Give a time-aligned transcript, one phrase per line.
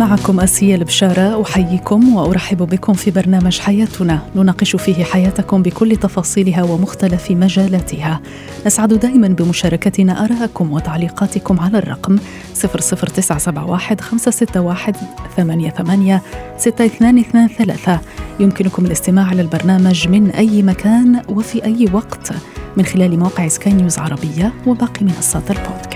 [0.00, 4.22] معكم أسيا البشارة أحييكم وأرحب بكم في برنامج حياتنا.
[4.36, 8.20] نناقش فيه حياتكم بكل تفاصيلها ومختلف مجالاتها.
[8.66, 12.18] نسعد دائما بمشاركتنا آراءكم وتعليقاتكم على الرقم
[12.54, 14.94] 00971 561
[15.36, 16.20] 88
[16.58, 17.98] 6223
[18.40, 22.32] يمكنكم الاستماع على البرنامج من أي مكان وفي أي وقت
[22.76, 25.89] من خلال موقع سكاي نيوز عربية وباقي منصات البودكاست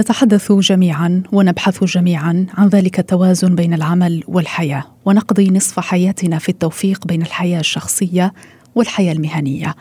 [0.00, 7.06] نتحدث جميعا ونبحث جميعا عن ذلك التوازن بين العمل والحياة ونقضي نصف حياتنا في التوفيق
[7.06, 8.32] بين الحياة الشخصية
[8.74, 9.74] والحياة المهنية.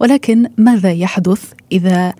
[0.00, 2.14] ولكن ماذا يحدث إذا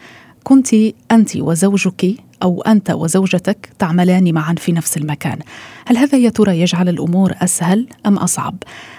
[0.44, 0.74] كنت
[1.10, 5.38] أنت وزوجك أو أنت وزوجتك تعملان معا في نفس المكان؟
[5.86, 8.54] هل هذا يا ترى يجعل الأمور أسهل أم أصعب؟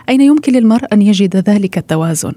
[0.09, 2.33] أين يمكن للمرء أن يجد ذلك التوازن؟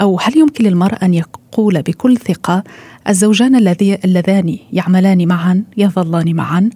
[0.00, 2.64] أو هل يمكن للمرء أن يقول بكل ثقة
[3.08, 3.56] الزوجان
[4.04, 6.70] اللذان يعملان معا يظلان معا.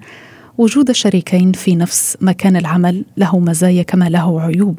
[0.59, 4.79] وجود شريكين في نفس مكان العمل له مزايا كما له عيوب.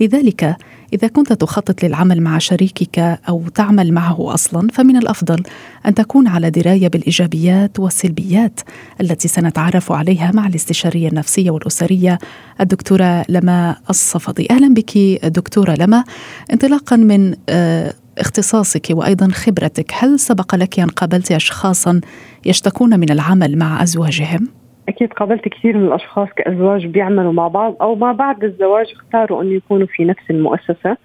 [0.00, 0.56] لذلك
[0.92, 5.42] إذا كنت تخطط للعمل مع شريكك أو تعمل معه أصلا فمن الأفضل
[5.86, 8.60] أن تكون على دراية بالإيجابيات والسلبيات
[9.00, 12.18] التي سنتعرف عليها مع الاستشارية النفسية والأسرية.
[12.60, 14.50] الدكتورة لما الصفدي.
[14.50, 16.04] أهلا بك دكتورة لما.
[16.52, 22.00] انطلاقا من آه، اختصاصك وأيضا خبرتك هل سبق لك أن قابلت اشخاصا
[22.46, 24.48] يشتكون من العمل مع أزواجهم؟
[24.88, 29.52] أكيد قابلت كثير من الأشخاص كأزواج بيعملوا مع بعض أو ما بعد الزواج اختاروا أن
[29.52, 30.96] يكونوا في نفس المؤسسة.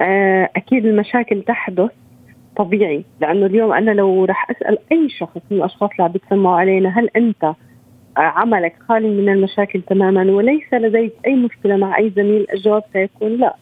[0.00, 1.90] آه، أكيد المشاكل تحدث
[2.56, 6.88] طبيعي لأنه اليوم أنا لو رح أسأل أي شخص من الأشخاص اللي عم بيتسمعوا علينا
[6.98, 7.54] هل أنت
[8.16, 13.54] عملك خالي من المشاكل تماما وليس لديك أي مشكلة مع أي زميل الجواب سيكون؟ لا.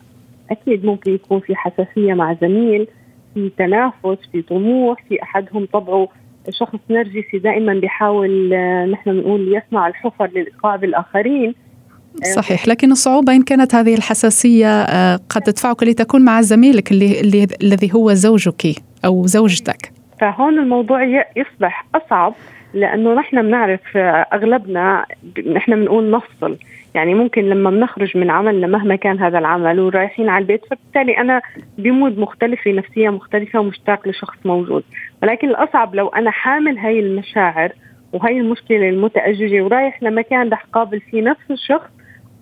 [0.50, 2.86] أكيد ممكن يكون في حساسية مع زميل
[3.34, 6.08] في تنافس في طموح في أحدهم طبعه
[6.50, 11.54] شخص نرجسي دائما بيحاول آه، نحن بنقول يصنع الحفر للايقاع بالآخرين.
[12.24, 17.20] آه، صحيح لكن الصعوبة إن كانت هذه الحساسية آه، قد تدفعك لتكون مع زميلك اللي,
[17.20, 18.66] اللي الذي هو زوجك
[19.04, 19.92] أو زوجتك.
[20.20, 21.02] فهون الموضوع
[21.36, 22.34] يصبح أصعب
[22.74, 23.96] لأنه نحن بنعرف
[24.32, 25.06] أغلبنا
[25.46, 26.56] نحن بنقول نفصل.
[26.96, 31.42] يعني ممكن لما بنخرج من عملنا مهما كان هذا العمل ورايحين على البيت فبالتالي أنا
[31.78, 34.84] بمود مختلفة نفسية مختلفة ومشتاق لشخص موجود.
[35.22, 37.72] ولكن الأصعب لو أنا حامل هاي المشاعر
[38.12, 41.90] وهي المشكلة المتأججة ورايح لمكان رح قابل فيه نفس الشخص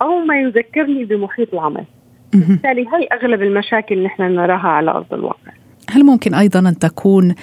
[0.01, 1.85] أو ما يذكرني بمحيط العمل.
[2.33, 5.51] بالتالي هي أغلب المشاكل نحن نراها على أرض الواقع.
[5.95, 7.35] هل ممكن أيضا أن تكون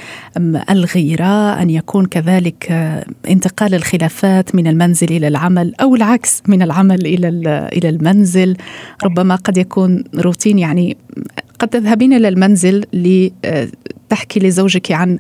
[0.71, 7.07] الغيرة أن يكون كذلك آه، انتقال الخلافات من المنزل إلى العمل أو العكس من العمل
[7.07, 7.29] إلى
[7.73, 8.57] إلى المنزل؟
[9.05, 10.97] ربما قد يكون روتين يعني
[11.59, 15.19] قد تذهبين إلى المنزل لتحكي لزوجك عن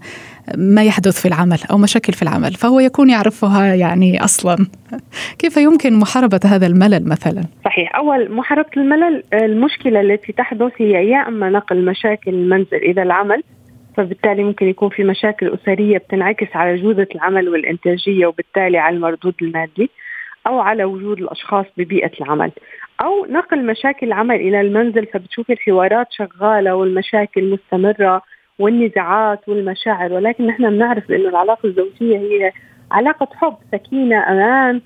[0.56, 4.56] ما يحدث في العمل أو مشاكل في العمل فهو يكون يعرفها يعني أصلا.
[5.40, 7.96] كيف يمكن محاربة هذا الملل مثلا؟ صحيح.
[7.96, 13.42] أول محاربة الملل المشكلة التي تحدث هي يا إما نقل مشاكل المنزل إلى العمل
[13.96, 19.90] فبالتالي ممكن يكون في مشاكل أسرية بتنعكس على جودة العمل والإنتاجية وبالتالي على المردود المادي
[20.46, 22.52] أو على وجود الأشخاص ببيئة العمل.
[23.00, 28.22] أو نقل مشاكل العمل إلى المنزل فبتشوف الحوارات شغالة والمشاكل مستمرة
[28.58, 32.52] والنزاعات والمشاعر ولكن نحن بنعرف إنه العلاقة الزوجية هي
[32.90, 34.80] علاقة حب سكينة أمان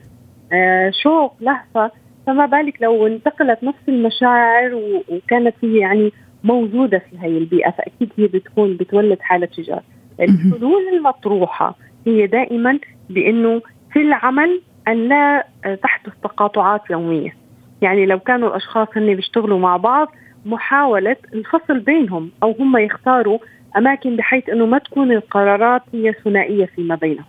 [0.52, 1.90] آه شوق لهفه
[2.26, 4.74] فما بالك لو انتقلت نفس المشاعر
[5.08, 6.12] وكانت هي يعني
[6.44, 9.82] موجودة في هي البيئة فأكيد هي بتكون بتولد حالة شجار
[10.20, 11.74] الحلول المطروحة
[12.06, 12.78] هي دائما
[13.10, 13.62] بإنه
[13.92, 15.46] في العمل أن لا
[15.82, 17.36] تحدث تقاطعات يومية.
[17.82, 20.08] يعني لو كانوا الأشخاص هن بيشتغلوا مع بعض
[20.46, 23.38] محاولة الفصل بينهم أو هم يختاروا
[23.76, 27.24] أماكن بحيث إنه ما تكون القرارات هي ثنائية فيما بينهم.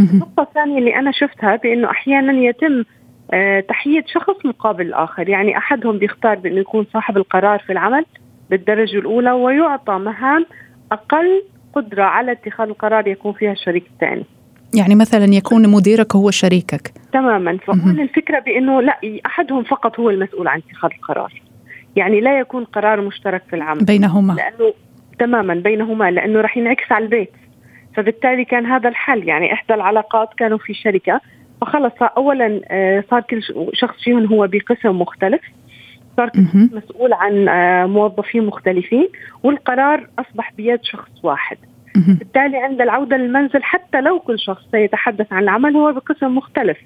[0.00, 2.84] النقطة الثانية اللي أنا شفتها بإنه أحيانا يتم
[3.32, 8.04] آه، تحييد شخص مقابل الآخر، يعني أحدهم بيختار بإنه يكون صاحب القرار في العمل
[8.50, 10.46] بالدرجة الأولى ويعطى مهام
[10.92, 11.42] أقل
[11.74, 14.24] قدرة على اتخاذ القرار يكون فيها الشريك الثاني.
[14.74, 16.92] يعني مثلا يكون مديرك هو شريكك.
[17.12, 17.58] تماما.
[17.66, 21.42] فهون الفكرة بإنه لا أحدهم فقط هو المسؤول عن اتخاذ القرار.
[21.96, 23.84] يعني لا يكون قرار مشترك في العمل.
[23.84, 24.32] بينهما.
[24.32, 24.72] لأنه
[25.20, 27.32] تماما بينهما لأنه راح ينعكس على البيت.
[27.96, 29.28] فبالتالي كان هذا الحل.
[29.28, 31.20] يعني إحدى العلاقات كانوا في شركة.
[31.60, 35.40] فخلص أولا آه، صار كل شخص فيهم هو بقسم مختلف.
[36.16, 36.30] صار
[36.72, 39.08] مسؤول عن آه، موظفين مختلفين
[39.42, 41.56] والقرار أصبح بيد شخص واحد.
[42.18, 46.78] بالتالي عند العودة للمنزل حتى لو كل شخص سيتحدث عن العمل هو بقسم مختلف.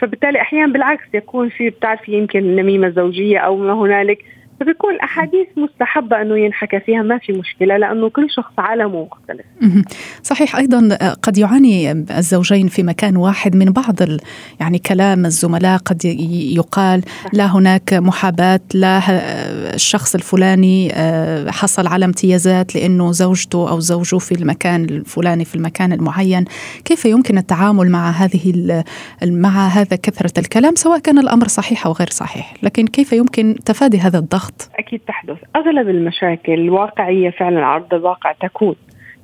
[0.00, 4.24] فبالتالي أحيانا بالعكس يكون في بتعرفي يمكن نميمة زوجية أو ما هنالك
[4.60, 9.46] فبيكون الاحاديث مستحبة أنه ينحكى فيها ما في مشكلة لأنه كل شخص عالمه مختلف.
[10.22, 13.96] صحيح أيضا قد يعاني الزوجين في مكان واحد من بعض
[14.60, 17.02] يعني كلام الزملاء قد يقال
[17.32, 19.00] لا هناك محاباة لا
[19.74, 25.92] الشخص الفلاني آه، حصل على امتيازات لأنه زوجته أو زوجه في المكان الفلاني في المكان
[25.92, 26.44] المعين،
[26.84, 28.82] كيف يمكن التعامل مع هذه
[29.24, 34.00] مع هذا كثرة الكلام سواء كان الأمر صحيح أو غير صحيح، لكن كيف يمكن تفادي
[34.00, 38.74] هذا الضغط؟ الضغط؟ أكيد تحدث، أغلب المشاكل الواقعيه فعلا عرض الواقع تكون،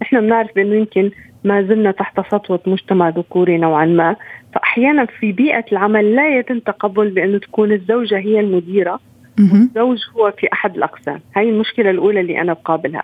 [0.02, 1.10] نحن بنعرف بانه يمكن
[1.44, 4.16] ما زلنا تحت سطوة مجتمع ذكوري نوعا ما.
[4.54, 9.00] فأحيانا في بيئة العمل لا يتم تقبل بأنه تكون الزوجة هي المديرة
[9.38, 11.20] والزوج هو في أحد الأقسام.
[11.36, 13.02] هاي المشكلة الأولى اللي أنا بقابلها.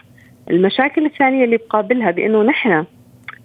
[0.50, 2.84] المشاكل الثانية اللي بقابلها بأنه نحن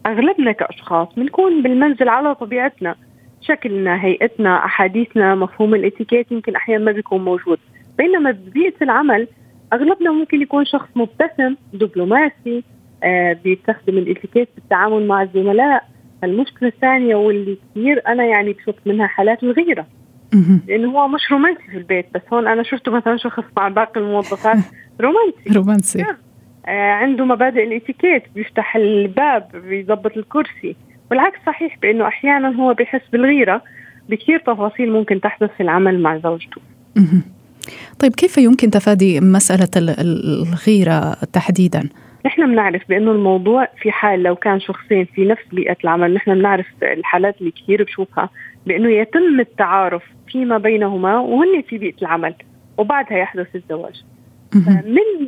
[0.06, 2.96] أغلبنا كأشخاص بنكون بالمنزل على طبيعتنا.
[3.42, 7.60] شكلنا هيئتنا أحاديثنا مفهوم الإتيكيت يمكن أحيانا ما بيكون موجود.
[7.98, 9.28] بينما ببيئه العمل
[9.74, 12.64] أغلبنا ممكن يكون شخص مبتسم دبلوماسي
[13.04, 15.84] آه بيستخدم الاتيكيت بالتعامل مع الزملاء.
[16.24, 19.86] المشكلة الثانية واللي كثير أنا يعني بشوف منها حالات الغيره
[20.68, 24.58] لأنه هو مش رومانسي في البيت بس هون أنا شفته مثلا شخص مع باقي الموظفات
[25.02, 25.54] رومانسي.
[25.60, 26.06] رومانسي.
[26.66, 30.76] آه عنده مبادئ الاتيكيت بيفتح الباب بيظبط الكرسي.
[31.12, 33.62] والعكس صحيح بأنه أحيانا هو بيحس بالغيرة.
[34.10, 36.62] بكثير تفاصيل ممكن تحدث في العمل مع زوجته.
[38.00, 41.90] طيب كيف يمكن تفادي مسألة الغيرة تحديدا؟
[42.26, 46.66] نحن بنعرف بأنه الموضوع في حال لو كان شخصين في نفس بيئة العمل نحن بنعرف
[46.84, 48.30] الحالات اللي كثير بشوفها
[48.66, 52.34] بأنه يتم التعارف فيما بينهما وهن في بيئة العمل
[52.78, 54.04] وبعدها يحدث الزواج.
[54.86, 55.28] من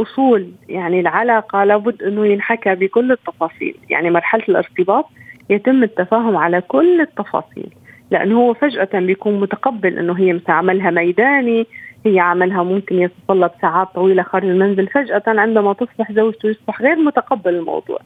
[0.00, 3.74] أصول يعني العلاقة لابد أنه ينحكى بكل التفاصيل.
[3.90, 5.06] يعني مرحلة الارتباط
[5.50, 7.68] يتم التفاهم على كل التفاصيل.
[8.10, 11.66] لأنه هو فجأة بيكون متقبل إنه هي مثلا عملها ميداني
[12.06, 14.86] هي عملها ممكن يتطلب ساعات طويلة خارج المنزل.
[14.88, 17.98] فجأة عندما تصبح زوجته يصبح غير متقبل الموضوع.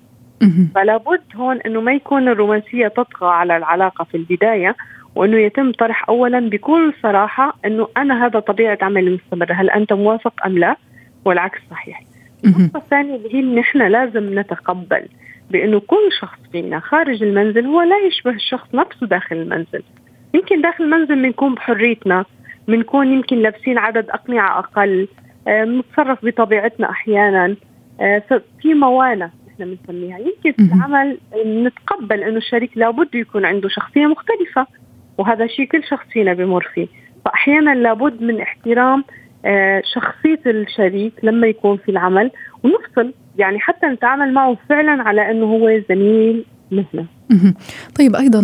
[0.75, 4.77] فلا بد هون إنه ما يكون الرومانسية تطغى على العلاقة في البداية
[5.15, 10.47] وإنه يتم طرح اولا بكل صراحة إنه أنا هذا طبيعة عملي المستمره هل أنت موافق
[10.47, 10.77] أم لا؟
[11.25, 12.03] والعكس صحيح.
[12.45, 15.09] النقطة الثانية اللي هي نحن لازم نتقبل.
[15.51, 19.83] بأنه كل شخص فينا خارج المنزل هو لا يشبه الشخص نفسه داخل المنزل.
[20.35, 22.25] يمكن داخل المنزل بنكون بحريتنا
[22.69, 25.09] بنكون يمكن لابسين عدد أقنعة أقل
[25.49, 27.57] آه، نتصرف بطبيعتنا أحيانا
[28.01, 28.23] آه،
[28.63, 30.19] في موانع نحن بنسميها.
[30.19, 34.67] يمكن في العمل نتقبل إنه الشريك لابد يكون عنده شخصية مختلفة
[35.19, 36.87] وهذا شيء كل شخص فينا بمر فيه.
[37.25, 39.05] فأحيانا لابد من احترام
[39.45, 42.31] آه، شخصية الشريك لما يكون في العمل
[42.65, 47.07] ونفصل يعني حتى نتعامل معه فعلا على إنه هو زميل مهنه
[47.99, 48.41] طيب أيضا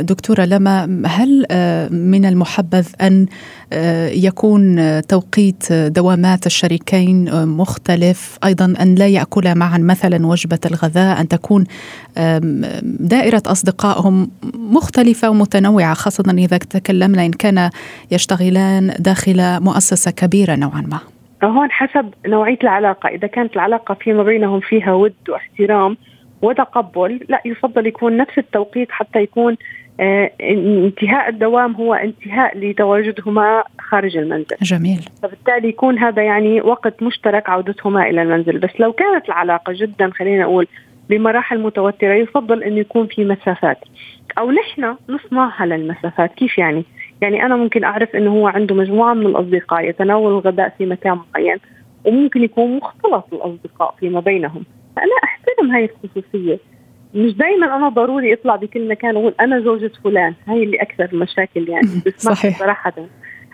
[0.00, 3.26] دكتورة لما هل آه، من المحبذ أن
[3.72, 11.28] آه، يكون توقيت دوامات الشريكين مختلف؟ أيضا أن لا ياكلا معا مثلا وجبة الغذاء أن
[11.28, 11.64] تكون
[12.82, 17.70] دائرة أصدقائهم مختلفة ومتنوعة خاصة إذا تكلمنا إن كان
[18.10, 21.11] يشتغلان داخل مؤسسة كبيرة نوعا ما.
[21.48, 23.08] هون حسب نوعية العلاقة.
[23.08, 25.96] إذا كانت العلاقة فيما بينهم فيها ود واحترام
[26.42, 29.56] وتقبل لا يفضل يكون نفس التوقيت حتى يكون
[30.00, 34.56] آه انتهاء الدوام هو انتهاء لتواجدهما خارج المنزل.
[34.62, 35.00] جميل.
[35.22, 38.58] فبالتالي يكون هذا يعني وقت مشترك عودتهما إلى المنزل.
[38.58, 40.66] بس لو كانت العلاقة جدا خلينا نقول
[41.10, 43.78] بمراحل متوترة يفضل أن يكون في مسافات.
[44.38, 46.34] أو نحن نصنعها للمسافات.
[46.34, 46.84] كيف يعني؟
[47.22, 51.56] يعني أنا ممكن أعرف إنه هو عنده مجموعة من الأصدقاء يتناول الغداء في مكان معين
[52.04, 54.64] وممكن يكون مختلط الأصدقاء فيما بينهم.
[54.96, 56.58] فأنا أحترم هاي الخصوصية.
[57.14, 60.34] مش دائما أنا ضروري اطلع بكل مكان واقول أنا زوجة فلان.
[60.48, 61.88] هاي اللي أكثر المشاكل يعني.
[62.16, 62.58] صحيح.
[62.58, 62.92] صراحة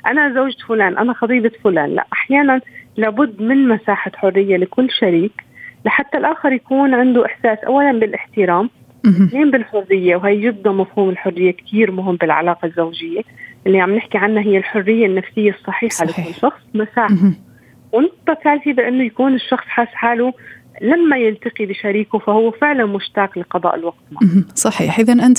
[0.07, 1.95] أنا زوجة فلان أنا خطيبة فلان.
[1.95, 2.61] لا أحيانا
[2.97, 5.33] لابد من مساحة حرية لكل شريك
[5.85, 8.71] لحتى الآخر يكون عنده إحساس اولا بالاحترام
[9.07, 13.23] اثنين بالحرية وهي جدا مفهوم الحرية كثير مهم بالعلاقة الزوجية.
[13.67, 16.27] اللي عم نحكي عنها هي الحرية النفسية الصحيحة صحيح.
[16.29, 17.33] لكل شخص مساحه
[17.93, 20.33] والنقطه الثالثه بأنه يكون الشخص حاس حاله
[20.83, 24.45] لما يلتقي بشريكه فهو فعلا مشتاق لقضاء الوقت معه.
[24.55, 24.99] صحيح.
[24.99, 25.39] إذا أنت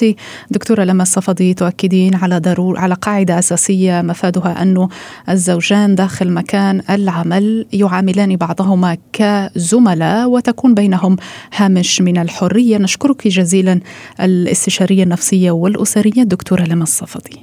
[0.52, 4.90] دكتورة لما الصفدي تؤكدين على ضرور على قاعدة أساسية مفادها أنه
[5.30, 11.18] الزوجان داخل مكان العمل يعاملان بعضهما كزملاء وتكون بينهم
[11.56, 12.78] هامش من الحرية.
[12.78, 13.80] نشكرك جزيلا
[14.22, 17.40] الاستشارية النفسية والأسرية دكتورة لما الصفدي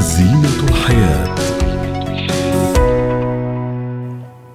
[0.00, 1.34] زينة الحياة.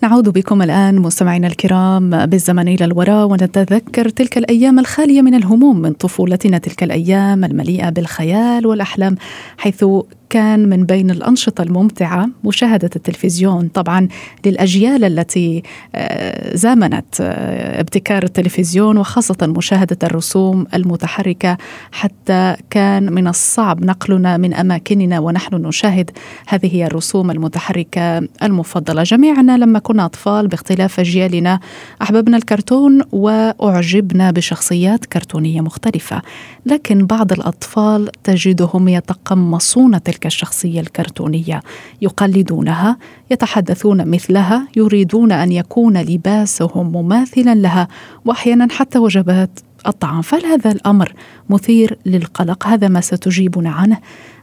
[0.03, 5.93] نعود بكم الآن مستمعينا الكرام بالزمن إلى الوراء ونتذكر تلك الأيام الخالية من الهموم من
[5.93, 9.15] طفولتنا تلك الأيام المليئة بالخيال والأحلام
[9.57, 9.85] حيث
[10.31, 13.67] كان من بين الأنشطة الممتعة مشاهدة التلفزيون.
[13.67, 14.07] طبعا
[14.45, 15.63] للأجيال التي
[15.95, 21.57] آه، زامنت آه، ابتكار التلفزيون وخاصة مشاهدة الرسوم المتحركة
[21.91, 26.11] حتى كان من الصعب نقلنا من أماكننا ونحن نشاهد
[26.47, 29.03] هذه الرسوم المتحركة المفضلة.
[29.03, 31.59] جميعنا لما كنا أطفال باختلاف أجيالنا
[32.01, 36.21] أحببنا الكرتون وأعجبنا بشخصيات كرتونية مختلفة.
[36.65, 41.61] لكن بعض الأطفال تجدهم يتقمصون تلك الشخصية الكرتونية
[42.01, 42.97] يقلدونها
[43.31, 47.87] يتحدثون مثلها يريدون أن يكون لباسهم مماثلا لها
[48.25, 50.21] واحيانا حتى وجبات الطعام.
[50.21, 51.13] فهل هذا الأمر
[51.49, 53.97] مثير للقلق؟ هذا ما ستجيبنا عنه.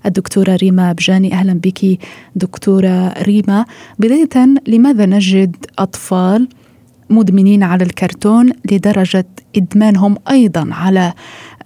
[0.07, 1.99] الدكتورة ريما بجاني أهلا بك.
[2.37, 3.65] دكتورة ريما
[3.99, 6.49] بداية لماذا نجد أطفال
[7.11, 11.13] مدمنين على الكرتون لدرجة إدمانهم أيضا على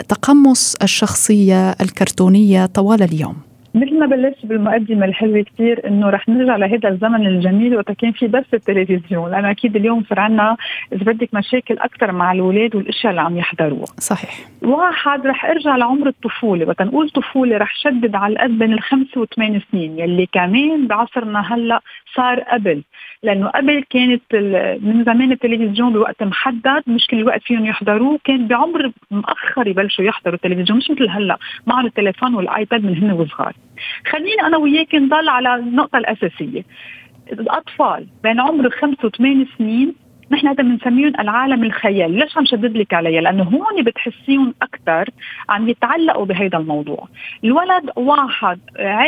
[0.08, 6.88] تقمص الشخصية الكرتونية طوال اليوم؟ مثل ما بلشت بالمقدمة الحلوة كثير إنه رح نرجع لهذا
[6.88, 9.30] الزمن الجميل وقت كان في بس التلفزيون.
[9.30, 10.56] لأنه أكيد اليوم صار عندنا
[10.92, 13.84] إذا بدك مشاكل أكثر مع الاولاد والأشياء اللي عم يحضروها.
[13.98, 14.30] صحيح.
[14.62, 16.66] واحد رح ارجع لعمر الطفولة.
[16.66, 21.80] وقت نقول طفولة رح شدد على القد بين الخمس وثمان سنين يلي كمان بعصرنا هلأ
[22.14, 22.82] صار قبل.
[23.22, 24.22] لأنه قبل كانت
[24.82, 30.34] من زمان التلفزيون بوقت محدد مش كل الوقت فيهم يحضروه كان بعمر مؤخر يبلشوا يحضروا
[30.34, 33.52] التلفزيون مش مثل هلأ معهم التليفون والآيباد من هن وصغار.
[34.10, 36.64] خلينا أنا وياك نضل على النقطة الأساسية.
[37.32, 39.94] الأطفال بين عمر خمس وثمان سنين
[40.32, 45.10] نحن هذا بنسميهم العالم الخيالي، ليش عم شدد لك عليها؟ لأنه هون بتحسيهم أكثر
[45.48, 47.08] عم يتعلقوا بهذا الموضوع.
[47.44, 48.58] الولد واحد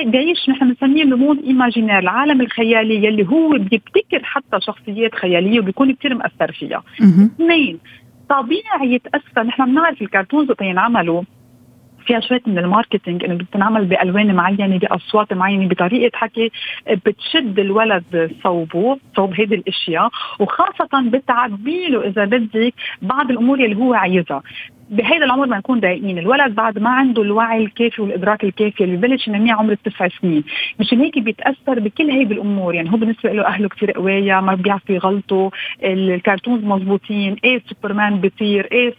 [0.06, 5.94] عايش نحن بنسميه ال monde imaginaire، العالم الخيالي يلي هو بيبتكر حتى شخصيات خيالية وبيكون
[5.94, 6.82] كثير مأثر فيها.
[7.00, 7.78] اثنين
[8.28, 11.22] طبيعي يتأثر نحن بنعرف ال cartoons وقت ينعملوا
[12.06, 16.50] فيها شوية من ال marketing إنه بتنعمل بألوان معينة بأصوات معينة بطريقة حكي
[16.90, 23.94] بتشد الولد صوبه صوب هيدي الأشياء وخاصة بتعبي له إذا بدك بعض الأمور اللي هو
[23.94, 24.42] عايزها.
[24.90, 26.18] بهذا العمر بنكون ضايقين.
[26.18, 30.44] الولد بعد ما عنده الوعي الكافي والإدراك الكافي اللي ببلش ينميه عمر التسع سنين.
[30.80, 32.74] مشان هيك بيتأثر بكل هيدي الأمور.
[32.74, 35.50] يعني هو بالنسبة له أهله كثير قوايا ما بيعرفوا يغلطوا.
[35.84, 38.94] ال cartoons مضبوطين إيه سوبرمان بيطير؟ إيه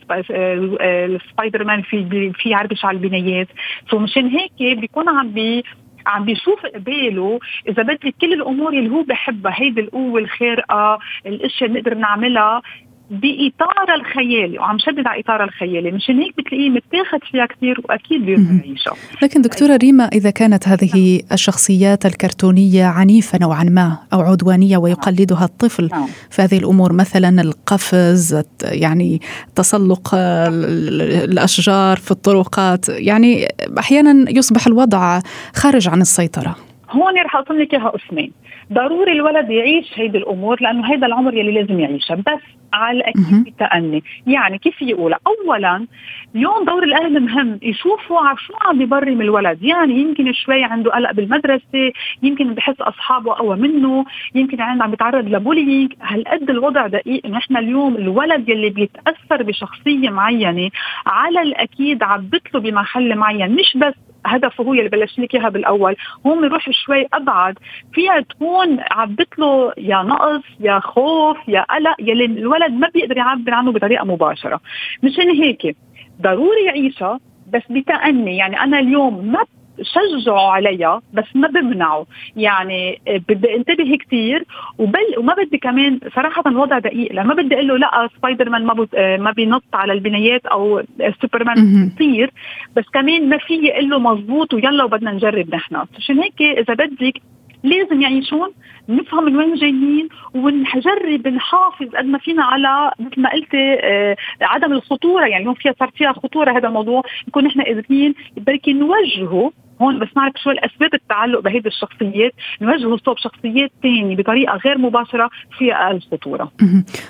[1.31, 3.47] سبايدر مان في في على البنايات؟
[3.91, 5.63] سو مشان هيك بيكون عم بي
[6.07, 7.39] عم بيشوف قباله
[7.69, 12.61] إذا بدك كل الأمور اللي هو بحبها هيدي القوة الخارقة الأشياء اللي نقدر نعملها
[13.09, 18.65] بإطار الخيالي وعم شدد على إطار الخيالي مشان هيك بتلاقيه متاخد فيها كثير وأكيد بيقدر
[18.65, 18.93] يعيشها.
[19.21, 25.89] لكن دكتورة ريما إذا كانت هذه الشخصيات الكرتونية عنيفه نوعا ما أو عدوانية ويقلدها الطفل
[25.91, 26.07] نعم.
[26.29, 29.21] في هذه الأمور مثلا القفز يعني
[29.55, 33.47] تسلق الأشجار في الطرقات يعني
[33.79, 35.19] أحيانا يصبح الوضع
[35.55, 36.55] خارج عن السيطرة.
[36.91, 38.31] هون رح أقول لك إياها قسمين
[38.73, 42.15] ضروري الولد يعيش هيدي الأمور لأنه هيدا العمر يلي لازم يعيشها.
[42.15, 42.41] بس
[42.73, 45.87] على الاكيد بتأني يعني كيف يقولها؟ اولا
[46.35, 47.59] اليوم دور الأهل مهم.
[47.61, 49.63] يشوفوا على شو عم ببرم الولد.
[49.63, 51.91] يعني يمكن شوي عنده قلق بالمدرسة
[52.23, 55.93] يمكن بحس أصحابه أقوى منه يمكن عنده عم بيتعرض لبولينج.
[56.01, 57.35] هالقد الوضع دقيق.
[57.35, 60.69] إحنا اليوم الولد يلي بيتأثر بشخصية معينة
[61.05, 63.55] على الأكيد عبت له بمحل معين.
[63.55, 63.93] مش بس
[64.25, 65.95] هدفه هو اللي بلشنا لك إياها بالأول.
[66.25, 67.59] هون بنروح شوي أبعد.
[67.93, 73.53] فيها تكون عبت له يا نقص يا خوف يا قلق يلي الولد ما بيقدر يعبر
[73.53, 74.61] عنه بطريقة مباشرة.
[75.03, 75.75] مشان هيك
[76.21, 77.19] ضروري يعيشها
[77.53, 78.37] بس بتأني.
[78.37, 79.45] يعني أنا اليوم ما
[79.81, 82.05] شجعوا عليها بس ما بمنعوا.
[82.35, 84.45] يعني بدي انتبه كثير
[84.77, 87.13] وبل وما بدي كمان صراحة الوضع دقيق.
[87.13, 90.81] لما بدي أقول له لا سبايدر مان ما ما بينط على البنايات أو
[91.21, 92.31] سوبرمان بيطير
[92.75, 95.75] بس كمان ما في أقول له مزبوط ويلا وبدنا نجرب نحن.
[95.97, 97.21] عشان هيك إذا بدك
[97.63, 98.49] لازم يعيشون
[98.89, 104.73] نفهم من وين جايين ونجرب نحافظ قد ما فينا على مثل ما قلتي آه عدم
[104.73, 105.25] الخطورة.
[105.25, 109.51] يعني اليوم فيها صار فيها خطورة هذا الموضوع نكون نحن قادرين بركي نوجهه
[109.81, 115.29] هون بس نعرف شو الأسباب التعلق بهيدي الشخصيات نوجهه صوب شخصيات ثانية بطريقة غير مباشرة
[115.57, 116.51] فيها أقل خطورة.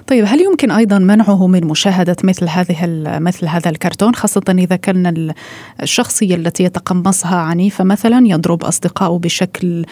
[0.08, 2.78] طيب هل يمكن أيضا منعه من مشاهدة مثل هذه
[3.20, 5.34] مثل هذا الكرتون خاصة إذا كان
[5.82, 9.86] الشخصية التي يتقمصها عنيفة مثلا يضرب اصدقائه بشكل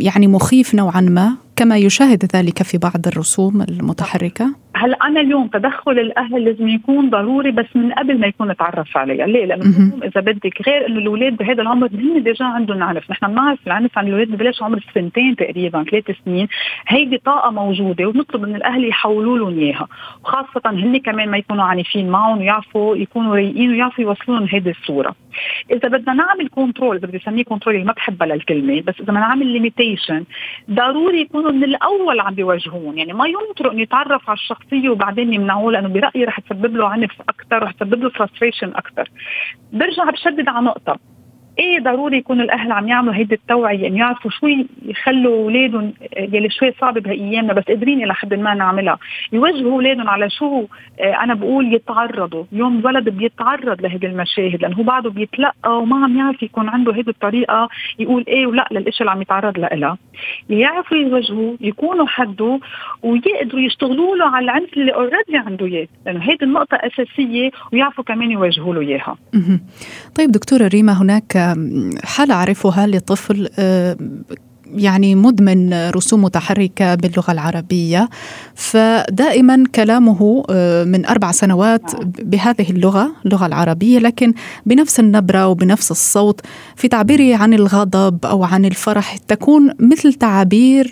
[0.00, 5.92] يعني مخيف نوعا ما كما يشاهد ذلك في بعض الرسوم المتحركة؟ هلا أنا اليوم تدخل
[5.92, 10.62] الأهل لازم يكون ضروري بس من قبل ما يكون تعرف عليها، ليه؟ لأنه إذا بدك
[10.66, 14.62] غير إنه الأولاد بهذا العمر هن ديجا عندهم عنف، نحن بنعرف العنف عن الأولاد ببلش
[14.62, 16.48] عمر سنتين تقريبا ثلاث سنين،
[16.88, 19.88] هيدي طاقة موجودة ونطلب من الأهل يحولوا لهم إياها،
[20.24, 25.14] وخاصة هن كمان ما يكونوا عنيفين معهم ويعرفوا يكونوا رايقين ويعرفوا يوصلوا لهم هيدي الصورة.
[25.70, 30.24] إذا بدنا نعمل control بدي أسميه control ما بحبها للكلمة بس إذا بدنا نعمل limitation
[30.70, 35.72] ضروري يكونوا من الأول عم بيوجهون يعني ما ينطروا إنه يتعرف على الشخصية وبعدين يمنعوه
[35.72, 39.10] لأنه برأيي رح تسبب له عنف أكثر رح تسبب له frustration أكثر
[39.72, 40.98] برجع بشدد على نقطة.
[41.58, 44.46] إيه ضروري يكون الأهل عم يعملوا هيدي التوعية يعني يعرفوا شو
[44.82, 48.98] يخلوا أولادهم يلي شوي صعب بهايامنا بس قادرين إلى حد ما نعملها.
[49.32, 50.66] يوجهوا أولادهم على شو
[51.00, 52.44] آه، أنا بقول يتعرضوا.
[52.52, 57.10] اليوم الولد بيتعرض لهيدي المشاهد لأنه هو بعده بيتلقى وما عم يعرف يكون عنده هيدي
[57.10, 57.68] الطريقة
[57.98, 59.98] يقول إيه ولا للاشياء اللي عم يتعرض لها
[60.48, 62.60] يعرفوا يوجهوا يكونوا حده
[63.02, 65.88] ويقدروا يشتغلوا له على العنف اللي اوريدي عنده إياه.
[66.06, 69.16] لأنه هيدي النقطة أساسية ويعرفوا كمان يوجهوا له إياها.
[70.16, 71.36] طيب دكتورة ريما هناك
[72.04, 73.96] حالة أعرفها لطفل آه،
[74.74, 78.08] يعني مدمن رسوم متحركة باللغة العربية
[78.54, 82.12] فدائما كلامه آه، من أربع سنوات نعم.
[82.18, 84.34] بهذه اللغة اللغة العربية لكن
[84.66, 86.40] بنفس النبرة وبنفس الصوت
[86.76, 90.90] في تعبيره عن الغضب أو عن الفرح تكون مثل تعابير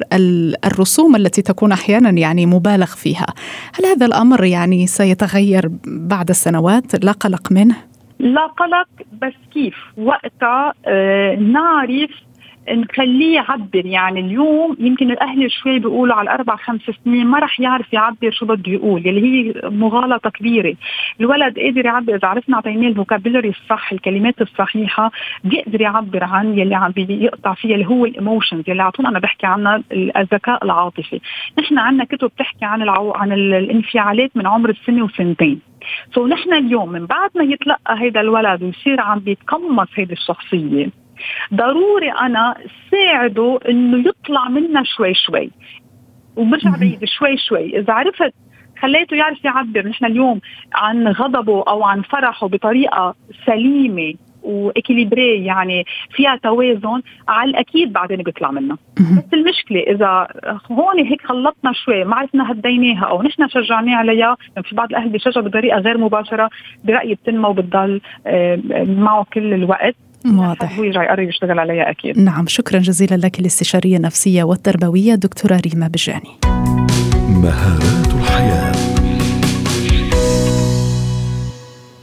[0.64, 3.26] الرسوم التي تكون أحيانا يعني مبالغ فيها
[3.74, 7.91] هل هذا الأمر يعني سيتغير بعد السنوات لا قلق منه؟
[8.22, 8.88] لا قلق
[9.22, 12.10] بس كيف؟ وقتها آه نعرف
[12.70, 13.86] نخليه يعبر.
[13.86, 18.46] يعني اليوم يمكن الأهل شوي بيقولوا على الاربع خمس سنين ما رح يعرف يعبر شو
[18.46, 20.74] بده يقول يلي هي مغالطة كبيرة.
[21.20, 25.10] الولد قادر يعبر إذا عرفنا أعطيناه ال vocabulary الصح الكلمات الصحيحة
[25.44, 29.46] بيقدر يعبر عن يلي عم بيقطع فيها اللي هو ال emotions يلي اعطونا أنا بحكي
[29.46, 31.20] عنها الذكاء العاطفي.
[31.58, 33.12] نحن عندنا كتب بتحكي عن العو...
[33.12, 35.60] عن الانفعالات من عمر السنة وسنتين.
[36.14, 41.01] سو نحن اليوم من بعد ما يتلقى هيدا الولد ويصير عم بيتقمص هيدي الشخصية
[41.54, 42.54] ضروري أنا
[42.90, 45.50] ساعده إنه يطلع منها شوي شوي.
[46.36, 47.78] وبرجع بعيد شوي شوي.
[47.78, 48.34] إذا عرفت
[48.80, 49.88] خليته يعرف يعبر.
[49.88, 50.40] نحن اليوم
[50.74, 53.14] عن غضبه أو عن فرحه بطريقة
[53.46, 60.28] سليمة واكيليبري يعني فيها توازن على الأكيد بعدين بيطلع منها بس المشكلة إذا
[60.70, 65.08] هون هيك خلطنا شوي ما عرفنا هديناها أو نحن شجعناه عليها يعني في بعض الأهل
[65.08, 66.50] بيشجعوا بطريقة غير مباشرة
[66.84, 69.94] برأيي بتنمى وبتضل آه، معه كل الوقت.
[70.26, 70.78] واضح.
[70.78, 72.18] هو يقرر يشتغل عليها أكيد.
[72.18, 76.38] نعم شكرا جزيلا لك الاستشاريه النفسية والتربوية دكتورة ريما بجاني.
[77.28, 78.72] مهارات الحياة.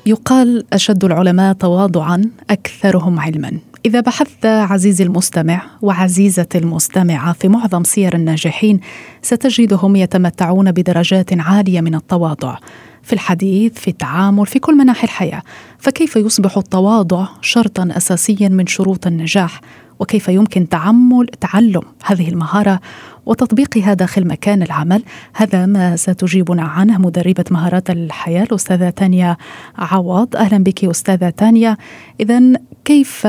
[0.06, 3.52] يقال أشد العلماء تواضعا أكثرهم علما.
[3.86, 8.80] إذا بحثت عزيزي المستمع وعزيزتي المستمعة في معظم سير الناجحين
[9.22, 12.58] ستجدهم يتمتعون بدرجات عالية من التواضع.
[13.04, 15.42] في الحديث في التعامل في كل مناحي الحياة.
[15.78, 19.62] فكيف يصبح التواضع شرطا اساسيا من شروط النجاح؟
[20.00, 22.80] وكيف يمكن تعمل تعلم هذه المهارة
[23.26, 29.38] وتطبيقها داخل مكان العمل؟ هذا ما ستجيبنا عنه مدربة مهارات الحياة الأستاذة تانيا
[29.78, 30.36] عوض.
[30.36, 31.78] أهلا بك أستاذة تانيا.
[32.20, 32.42] اذا
[32.86, 33.28] كيف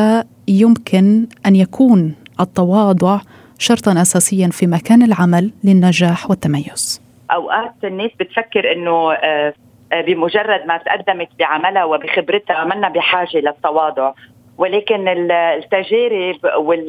[0.48, 3.20] يمكن أن يكون التواضع
[3.58, 7.00] شرطا اساسيا في مكان العمل للنجاح والتميز؟
[7.34, 9.54] أوقات الناس بتفكر إنه آه،
[9.92, 14.12] آه، بمجرد ما تقدمت بعملها وبخبرتها منا بحاجة للتواضع.
[14.58, 16.36] ولكن التجارب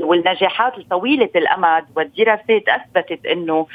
[0.03, 3.67] والنجاحات الطويله الأمد والدراسات أثبتت إنه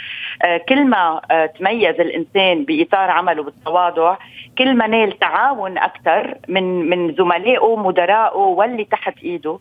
[0.45, 1.21] آه، كل ما
[1.59, 4.17] تميز الإنسان بإطار عمله بالتواضع
[4.59, 9.59] كل ما نال تعاون أكثر من من زملائه مدرائه واللي تحت إيده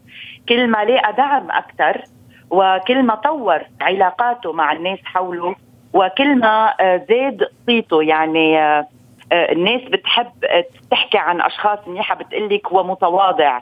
[0.50, 2.02] كل ما لقى دعم أكثر
[2.50, 5.56] وكل ما طور علاقاته مع الناس حوله
[5.96, 8.04] وكل ما آه، زاد صيته.
[8.04, 8.88] يعني آه،
[9.32, 10.32] آه، الناس بتحب
[10.92, 13.60] تحكي عن أشخاص منيحة بتقلك هو متواضع.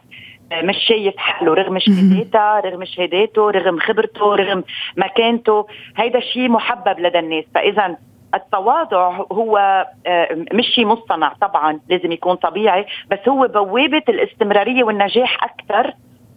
[0.63, 4.63] مش شايف حاله رغم شهاداتها رغم شهاداته رغم خبرته رغم
[4.97, 5.67] مكانته.
[5.97, 7.45] هيدا الشيء محبب لدى الناس.
[7.55, 7.97] فإذا
[8.35, 9.85] التواضع هو
[10.53, 15.93] مش شيء مصطنع طبعا لازم يكون طبيعي بس هو بوابة الاستمرارية والنجاح أكثر.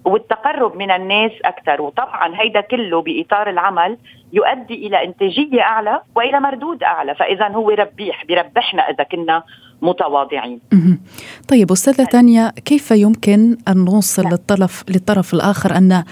[0.07, 1.83] والتقرب من الناس أكثر.
[1.83, 3.97] وطبعا هيدا كله بإطار العمل
[4.33, 7.15] يؤدي إلى إنتاجية أعلى وإلى مردود أعلى.
[7.15, 9.43] فاذا هو ربيح بيربحنا إذا كنا
[9.83, 10.61] متواضعين.
[11.49, 16.05] طيب أستاذة تانيا كيف يمكن أن نوصل للطرف, للطرف الآخر أن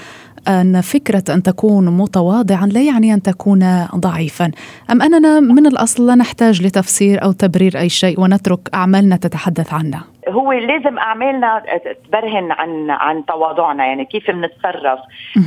[0.48, 4.50] أن فكرة أن تكون متواضعا لا يعني أن تكون ضعيفا؟
[4.90, 10.00] أم أننا من الأصل لا نحتاج لتفسير أو تبرير أي شيء ونترك أعمالنا تتحدث عنا
[10.28, 11.62] هو لازم أعمالنا
[12.06, 14.98] تبرهن عن عن تواضعنا يعني كيف بنتصرف.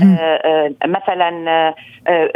[0.04, 1.50] آه آه مثلا
[2.08, 2.32] آه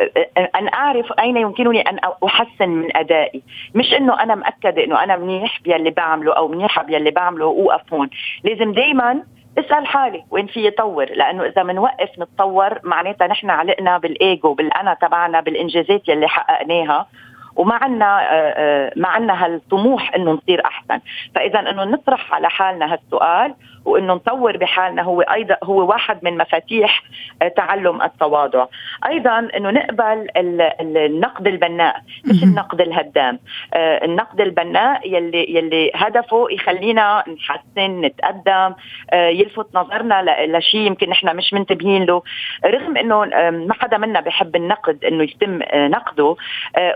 [0.56, 3.42] أن أعرف أين يمكنني أن أحسن من أدائي.
[3.76, 8.10] مش إنه أنا مأكدة إنه أنا منيح باللي بعمله أو منيحة باللي بعمله واوقف هون
[8.44, 9.24] لازم دائما
[9.58, 11.06] اسأل حالي وين في يطور.
[11.06, 17.08] لأنه إذا بنوقف نتطور معناتها نحن علقنا بالإيجو بالأنا تبعنا بالإنجازات يلي حققناها.
[17.56, 21.00] وما عنا آه، آه، ما عنا هالطموح إنه نصير أحسن.
[21.36, 23.54] فإذا إنه نطرح على حالنا هالسؤال
[23.86, 27.04] وإنه نطور بحالنا هو أيضا هو واحد من مفاتيح
[27.42, 28.66] آه، تعلم التواضع.
[29.08, 33.40] أيضا إنه نقبل النقد البناء مش النقد الهدام.
[33.76, 38.74] النقد البناء يلي يلي هدفه يخلينا نحسن نتقدم
[39.14, 42.22] يلفت نظرنا لشيء يمكن نحن مش منتبهين له.
[42.66, 46.36] رغم إنه ما حدا منا بحب النقد إنه يتم نقده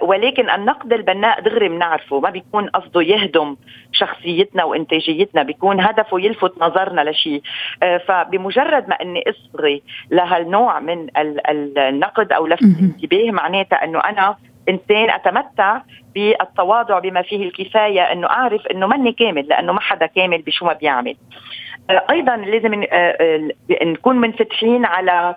[0.01, 2.19] ولكن لكن النقد البناء دغري بنعرفه.
[2.19, 3.55] ما بيكون قصده يهدم
[3.91, 7.41] شخصيتنا وإنتاجيتنا بيكون هدفه يلفت نظرنا لشيء.
[7.83, 11.07] آه، فبمجرد ما إني اصغي لهالنوع من
[11.77, 14.35] النقد أو لفت الانتباه معناتها إنه أنا
[14.69, 15.81] إنسان أتمتع
[16.15, 20.73] بالتواضع بما فيه الكفاية إنه أعرف إنه ماني كامل لأنه ما حدا كامل بشو ما
[20.73, 21.15] بيعمل.
[21.89, 25.35] آه، أيضا لازم آه، نكون منفتحين على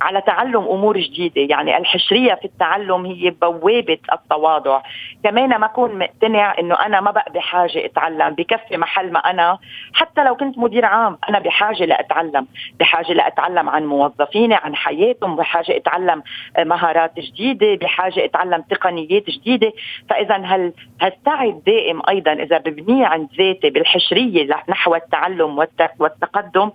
[0.00, 1.40] على تعلم أمور جديدة.
[1.54, 4.80] يعني الحشرية في التعلم هي بوابة التواضع.
[5.24, 8.34] كمان ما أكون مقتنع إنه أنا ما بقى بحاجة أتعلم.
[8.34, 9.58] بكفي محل ما أنا.
[9.92, 12.46] حتى لو كنت مدير عام أنا بحاجة لأتعلم.
[12.80, 15.36] بحاجة لأتعلم عن موظفيني عن حياتهم.
[15.36, 16.22] بحاجة أتعلم
[16.58, 17.74] مهارات جديدة.
[17.74, 19.72] بحاجة أتعلم تقنيات جديدة.
[20.10, 25.58] فإذا هل هالسعي الدائم أيضا إذا ببنيه عند ذاتي بالحشرية نحو التعلم
[25.98, 26.70] والتقدم؟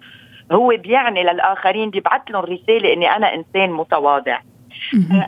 [0.52, 4.40] هو بيعني للآخرين بيبعث لهم رسالة إني أنا إنسان متواضع.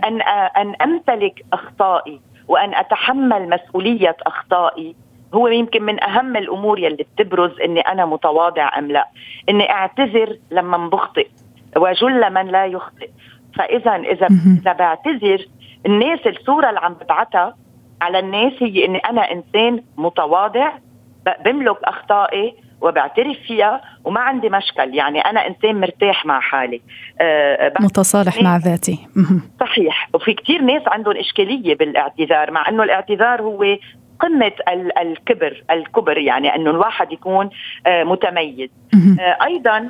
[0.05, 0.21] أن
[0.57, 4.95] أن أمتلك أخطائي وأن أتحمل مسؤولية أخطائي
[5.33, 9.07] هو يمكن من أهم الأمور يلي بتبرز إني أنا متواضع أم لا.
[9.49, 11.27] إني أعتذر لما بخطئ
[11.77, 13.09] وجل من لا يخطئ.
[13.55, 14.27] فاذا إذا
[14.61, 15.45] إذا بعتذر
[15.85, 17.55] الناس الصورة اللي عم ببعتها
[18.01, 20.71] على الناس هي إني أنا إنسان متواضع
[21.45, 24.95] بملك أخطائي وبعترف فيها وما عندي مشكل.
[24.95, 26.81] يعني أنا إنسان مرتاح مع حالي.
[27.21, 29.07] أه متصالح مع ذاتي.
[29.59, 30.09] صحيح.
[30.13, 33.77] وفي كثير ناس عندهم إشكالية بالإعتذار مع إنه الإعتذار هو
[34.19, 34.51] قمة
[35.01, 37.49] الكبر الكبر يعني أنه الواحد يكون
[37.87, 38.69] آه، متميز.
[39.19, 39.89] آه، أيضا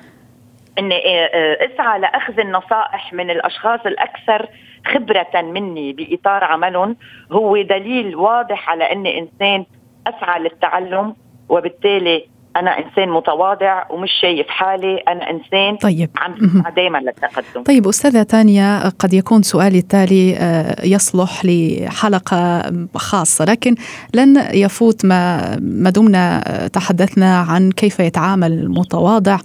[0.79, 4.49] أني آه، أسعى لأخذ النصائح من الأشخاص الأكثر
[4.85, 6.97] خبرة مني بإطار عملهم.
[7.31, 9.65] هو دليل واضح على أني إنسان
[10.07, 11.15] أسعى للتعلم
[11.49, 16.09] وبالتالي أنا إنسان متواضع ومش شايف حالي أنا إنسان طيب.
[16.17, 23.75] عم دائما للتقدم طيب أستاذة تانيا قد يكون سؤالي التالي آه، يصلح لحلقه خاصة لكن
[24.13, 29.37] لن يفوت ما ما دمنا تحدثنا عن كيف يتعامل المتواضع.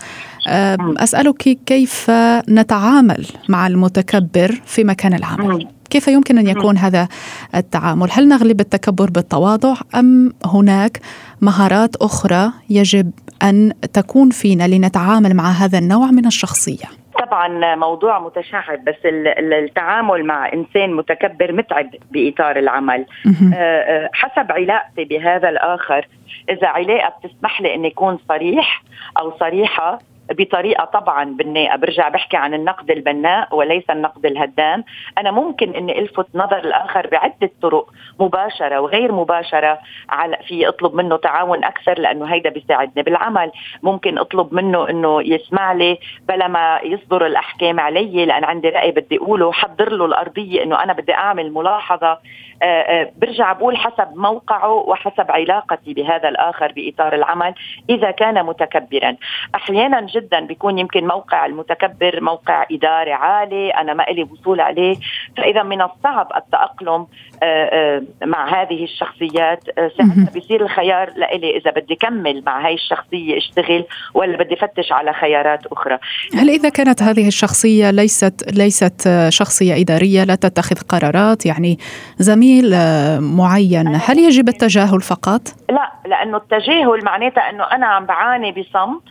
[0.48, 2.10] آه، أسألك كيف
[2.48, 7.08] نتعامل مع المتكبر في مكان العمل؟ كيف يمكن أن يكون هذا
[7.54, 11.00] التعامل؟ هل نغلب التكبر بالتواضع أم هناك
[11.40, 13.10] مهارات أخرى يجب
[13.42, 20.52] أن تكون فينا لنتعامل مع هذا النوع من الشخصية؟ طبعا موضوع متشعب بس التعامل مع
[20.52, 26.08] إنسان متكبر متعب بإطار العمل آه، آه، حسب علاقتي بهذا الآخر
[26.50, 28.82] إذا علاقة بتسمح لي إني أكون صريح
[29.18, 29.98] أو صريحة
[30.30, 34.84] بطريقة طبعا بناءه برجع بحكي عن النقد البناء وليس النقد الهدام.
[35.18, 39.78] أنا ممكن إني ألفت نظر الآخر بعدة طرق مباشرة وغير مباشرة
[40.10, 43.50] على في أطلب منه تعاون أكثر لأنه هيدا بيساعدني بالعمل.
[43.82, 49.16] ممكن أطلب منه إنه يسمع لي بلا ما يصدر الأحكام علي لأن عندي رأي بدي
[49.16, 49.52] أقوله.
[49.52, 52.18] حضر له الأرضية إنه أنا بدي أعمل ملاحظة.
[52.62, 57.54] آه، آه، برجع بقول حسب موقعه وحسب علاقتي بهذا الآخر بإطار العمل
[57.90, 59.16] إذا كان متكبرا.
[59.54, 64.96] أحيانا جدا بيكون يمكن موقع المتكبر موقع إداري عالي أنا ما لي وصول عليه.
[65.36, 67.06] فإذا من الصعب التأقلم
[67.42, 69.64] آه، مع هذه الشخصيات.
[69.76, 75.12] ساعتها بيصير الخيار لإلي إذا بدي كمل مع هاي الشخصية أشتغل ولا بدي فتش على
[75.12, 75.98] خيارات أخرى.
[76.34, 81.78] هل إذا كانت هذه الشخصية ليست ليست شخصية إدارية لا تتخذ قرارات يعني
[82.18, 88.52] زميل آه، معين هل يجب التجاهل فقط؟ لا لأنه التجاهل معناتها إنه أنا عم بعاني
[88.52, 89.02] بصمت.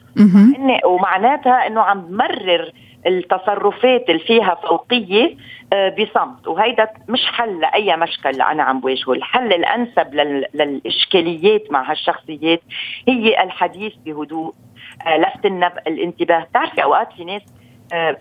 [0.56, 2.72] إني ومعناتها إنه عم بمرر
[3.08, 5.36] التصرفات اللي فيها فوقية
[5.74, 6.48] آه، بصمت.
[6.48, 10.14] وهيدا مش حل لأي مشكل أنا عم بواجهه الحل الأنسب
[10.54, 12.62] للإشكاليات مع هالشخصيات
[13.08, 14.54] هي الحديث بهدوء
[15.08, 15.46] آه، لفت
[15.88, 16.44] الانتباه.
[16.44, 17.42] بتعرفي أوقات في ناس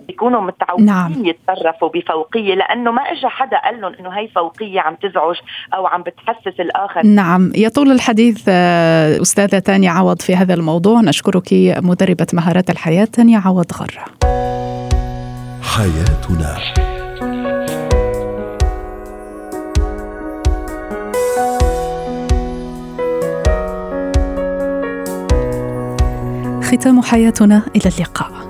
[0.06, 1.12] بيكونوا متعودين نعم.
[1.24, 5.36] يتصرفوا بفوقية لأنه ما اجى حدا قال لهم إنه هي فوقية عم تزعج
[5.74, 7.06] أو عم بتحسس الآخر.
[7.06, 11.00] نعم يطول الحديث آه، أستاذة تانيا عوض في هذا الموضوع.
[11.00, 11.48] نشكرك
[11.78, 14.04] مدربة مهارات الحياة تانيا عوض غرة.
[15.62, 16.56] حياتنا.
[26.62, 28.45] ختام حياتنا إلى اللقاء.